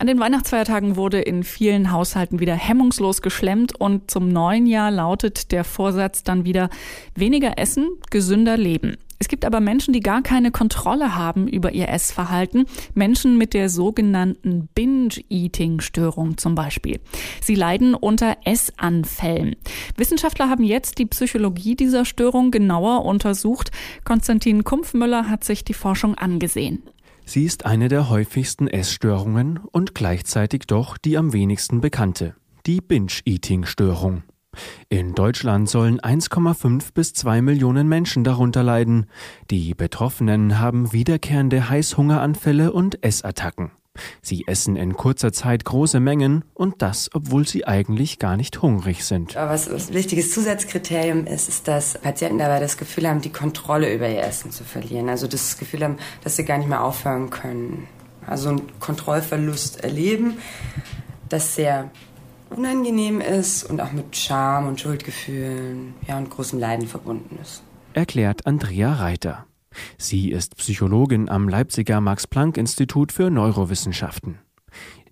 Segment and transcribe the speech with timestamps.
[0.00, 5.50] An den Weihnachtsfeiertagen wurde in vielen Haushalten wieder hemmungslos geschlemmt und zum neuen Jahr lautet
[5.50, 6.70] der Vorsatz dann wieder
[7.16, 8.96] weniger essen, gesünder leben.
[9.18, 12.66] Es gibt aber Menschen, die gar keine Kontrolle haben über ihr Essverhalten.
[12.94, 17.00] Menschen mit der sogenannten Binge-Eating-Störung zum Beispiel.
[17.40, 19.56] Sie leiden unter Essanfällen.
[19.96, 23.72] Wissenschaftler haben jetzt die Psychologie dieser Störung genauer untersucht.
[24.04, 26.84] Konstantin Kumpfmüller hat sich die Forschung angesehen.
[27.28, 34.22] Sie ist eine der häufigsten Essstörungen und gleichzeitig doch die am wenigsten bekannte, die Binge-Eating-Störung.
[34.88, 39.08] In Deutschland sollen 1,5 bis 2 Millionen Menschen darunter leiden.
[39.50, 43.72] Die Betroffenen haben wiederkehrende Heißhungeranfälle und Essattacken.
[44.22, 49.04] Sie essen in kurzer Zeit große Mengen und das, obwohl sie eigentlich gar nicht hungrig
[49.04, 49.34] sind.
[49.34, 54.08] Was ein wichtiges Zusatzkriterium ist, ist, dass Patienten dabei das Gefühl haben, die Kontrolle über
[54.08, 55.08] ihr Essen zu verlieren.
[55.08, 57.88] Also das Gefühl haben, dass sie gar nicht mehr aufhören können.
[58.26, 60.38] Also einen Kontrollverlust erleben,
[61.28, 61.90] das sehr
[62.50, 67.62] unangenehm ist und auch mit Scham und Schuldgefühlen ja, und großem Leiden verbunden ist.
[67.94, 69.46] Erklärt Andrea Reiter.
[69.96, 74.38] Sie ist Psychologin am Leipziger Max-Planck-Institut für Neurowissenschaften.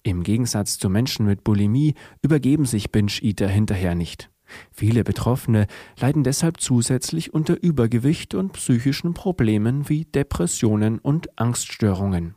[0.03, 4.31] Im Gegensatz zu Menschen mit Bulimie übergeben sich Binge-Eater hinterher nicht.
[4.70, 5.67] Viele Betroffene
[5.98, 12.36] leiden deshalb zusätzlich unter Übergewicht und psychischen Problemen wie Depressionen und Angststörungen.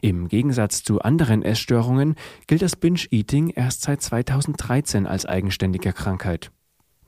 [0.00, 2.14] Im Gegensatz zu anderen Essstörungen
[2.46, 6.50] gilt das Binge-Eating erst seit 2013 als eigenständige Krankheit.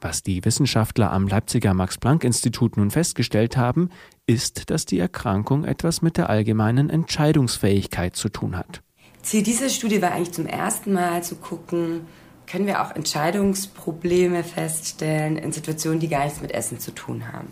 [0.01, 3.89] Was die Wissenschaftler am Leipziger Max-Planck-Institut nun festgestellt haben,
[4.29, 8.83] ist, dass die Erkrankung etwas mit der allgemeinen Entscheidungsfähigkeit zu tun hat.
[9.23, 12.03] Ziel dieser Studie war eigentlich zum ersten Mal zu gucken,
[12.47, 17.49] können wir auch Entscheidungsprobleme feststellen in Situationen, die gar nichts mit Essen zu tun haben.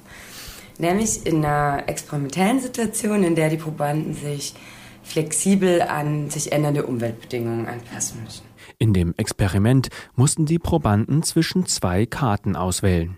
[0.79, 4.55] Nämlich in einer experimentellen Situation, in der die Probanden sich
[5.03, 8.45] flexibel an sich ändernde Umweltbedingungen anpassen müssen.
[8.79, 13.17] In dem Experiment mussten die Probanden zwischen zwei Karten auswählen.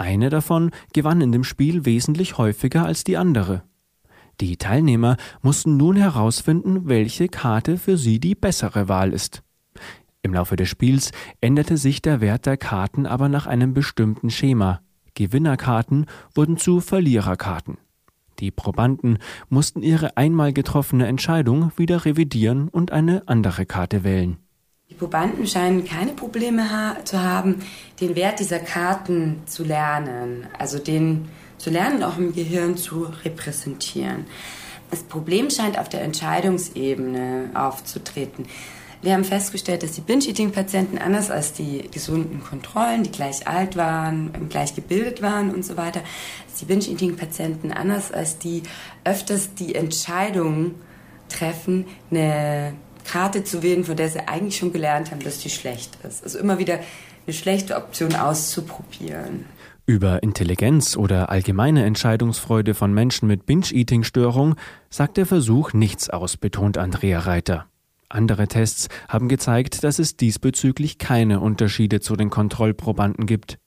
[0.00, 3.64] Eine davon gewann in dem Spiel wesentlich häufiger als die andere.
[4.40, 9.42] Die Teilnehmer mussten nun herausfinden, welche Karte für sie die bessere Wahl ist.
[10.22, 11.12] Im Laufe des Spiels
[11.42, 14.80] änderte sich der Wert der Karten aber nach einem bestimmten Schema.
[15.12, 17.76] Gewinnerkarten wurden zu Verliererkarten.
[18.38, 19.18] Die Probanden
[19.50, 24.38] mussten ihre einmal getroffene Entscheidung wieder revidieren und eine andere Karte wählen.
[24.90, 27.62] Die Probanden scheinen keine Probleme ha zu haben,
[28.00, 31.28] den Wert dieser Karten zu lernen, also den
[31.58, 34.26] zu lernen, auch im Gehirn zu repräsentieren.
[34.90, 38.46] Das Problem scheint auf der Entscheidungsebene aufzutreten.
[39.02, 44.48] Wir haben festgestellt, dass die Binge-Eating-Patienten anders als die gesunden Kontrollen, die gleich alt waren,
[44.50, 46.02] gleich gebildet waren und so weiter,
[46.46, 48.62] dass die Binge-Eating-Patienten anders als die
[49.04, 50.74] öfters die Entscheidung
[51.30, 52.74] treffen, eine
[53.10, 56.22] Karte zu wählen, von der sie eigentlich schon gelernt haben, dass die schlecht ist.
[56.22, 56.78] Also immer wieder
[57.26, 59.46] eine schlechte Option auszuprobieren.
[59.84, 64.54] Über Intelligenz oder allgemeine Entscheidungsfreude von Menschen mit Binge-Eating-Störung
[64.90, 67.66] sagt der Versuch nichts aus, betont Andrea Reiter.
[68.08, 73.58] Andere Tests haben gezeigt, dass es diesbezüglich keine Unterschiede zu den Kontrollprobanden gibt.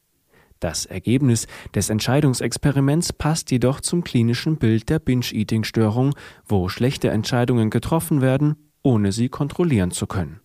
[0.62, 6.16] Das Ergebnis des Entscheidungsexperiments passt jedoch zum klinischen Bild der Binge-Eating-Störung,
[6.46, 10.40] wo schlechte Entscheidungen getroffen werden, ohne sie kontrollieren zu können.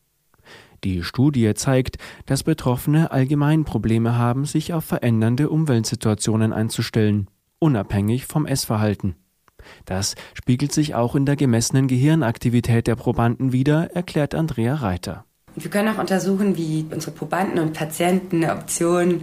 [0.84, 7.28] Die Studie zeigt, dass Betroffene allgemein Probleme haben, sich auf verändernde Umweltsituationen einzustellen,
[7.58, 9.16] unabhängig vom Essverhalten.
[9.84, 15.24] Das spiegelt sich auch in der gemessenen Gehirnaktivität der Probanden wider, erklärt Andrea Reiter.
[15.56, 19.22] Wir können auch untersuchen, wie unsere Probanden und Patienten eine Option,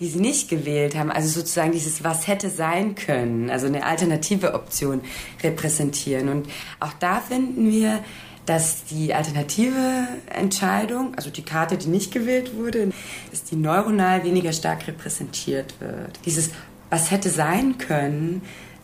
[0.00, 4.54] die sie nicht gewählt haben, also sozusagen dieses Was hätte sein können, also eine alternative
[4.54, 5.02] Option
[5.42, 6.30] repräsentieren.
[6.30, 6.48] Und
[6.80, 8.00] auch da finden wir,
[8.46, 12.90] dass die alternative Entscheidung, also die Karte, die nicht gewählt wurde,
[13.30, 16.20] dass die neuronal weniger stark repräsentiert wird.
[16.26, 16.50] Dieses
[16.90, 18.42] Was hätte sein können,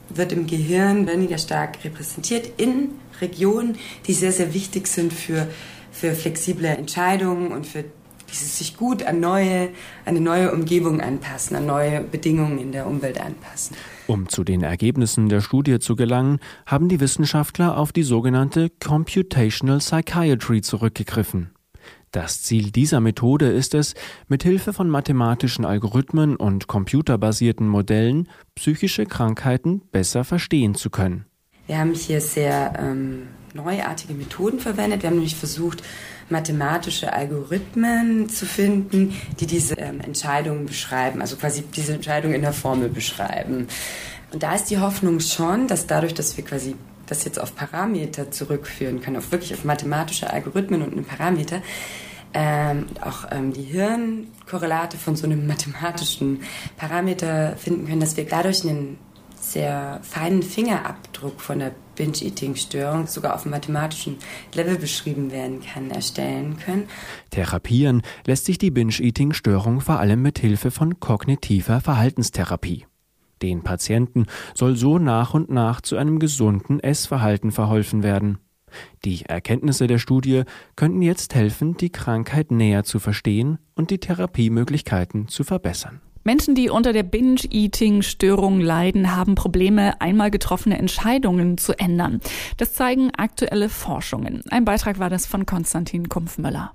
[0.09, 2.91] wird im Gehirn weniger stark repräsentiert in
[3.21, 5.47] Regionen, die sehr, sehr wichtig sind für,
[5.93, 7.85] für flexible Entscheidungen und für
[8.31, 9.71] dieses sich gut an neue,
[10.05, 13.77] eine neue Umgebung anpassen, an neue Bedingungen in der Umwelt anpassen.
[14.07, 19.79] Um zu den Ergebnissen der Studie zu gelangen, haben die Wissenschaftler auf die sogenannte Computational
[19.79, 21.51] Psychiatry zurückgegriffen.
[22.13, 23.95] Das Ziel dieser Methode ist es,
[24.27, 31.30] mit Hilfe von mathematischen Algorithmen und computerbasierten Modellen psychische Krankheiten besser verstehen zu können.
[31.71, 35.03] Wir haben hier sehr ähm, neuartige Methoden verwendet.
[35.03, 35.85] Wir haben nämlich versucht,
[36.29, 42.53] mathematische Algorithmen zu finden, die diese ähm, Entscheidungen beschreiben, also quasi diese Entscheidung in der
[42.53, 43.69] Formel beschreiben.
[44.33, 46.75] Und da ist die Hoffnung schon, dass dadurch, dass wir quasi
[47.07, 51.63] das jetzt auf Parameter zurückführen können, auf wirklich auf mathematische Algorithmen und einen Parameter,
[52.35, 56.43] ähm, auch ähm, die Hirnkorrelate von so einem mathematischen
[56.77, 58.99] Parameter finden können, dass wir dadurch einen
[59.41, 64.17] sehr feinen Fingerabdruck von der Binge-Eating-Störung, sogar auf mathematischen
[64.55, 66.89] Level beschrieben werden kann, erstellen können.
[67.31, 72.87] Therapieren lässt sich die Binge-Eating-Störung vor allem mit Hilfe von kognitiver Verhaltenstherapie.
[73.43, 78.39] Den Patienten soll so nach und nach zu einem gesunden Essverhalten verholfen werden.
[79.05, 80.45] Die Erkenntnisse der Studie
[80.77, 86.01] könnten jetzt helfen, die Krankheit näher zu verstehen und die Therapiemöglichkeiten zu verbessern.
[86.31, 92.21] Menschen, die unter der Binge-Eating-Störung leiden, haben Probleme, einmal getroffene Entscheidungen zu ändern.
[92.57, 94.45] Das zeigen aktuelle Forschungen.
[94.49, 96.73] Ein Beitrag war das von Konstantin Kumpfmüller.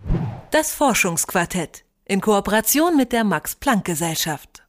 [0.52, 4.65] Das Forschungsquartett in Kooperation mit der Max-Planck-Gesellschaft.